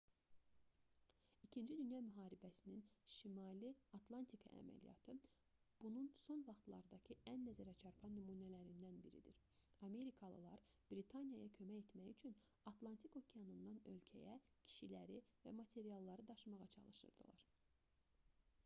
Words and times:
ii 1.57 1.63
dünya 1.71 1.97
müharibəsinin 2.05 2.79
şimali 3.15 3.67
atlantika 3.97 4.49
əməliyyatı 4.61 5.15
bunun 5.83 6.07
son 6.21 6.41
vaxtlardakı 6.49 7.17
ən 7.33 7.45
nəzərəçarpan 7.49 8.17
nümunələrindən 8.21 8.97
biridir 9.05 9.37
amerikalılar 9.91 10.65
britaniyaya 10.95 11.53
kömək 11.61 11.83
etmək 11.85 12.09
üçün 12.17 12.35
atlantik 12.75 13.21
okeanından 13.23 13.81
ölkəyə 13.95 14.35
kişiləri 14.63 15.21
və 15.47 15.55
materialları 15.63 16.29
daşımağa 16.35 16.71
çalışırdılar 16.81 17.49